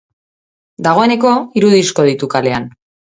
[0.87, 2.67] Dagoeneko hiru disko ditu kalean.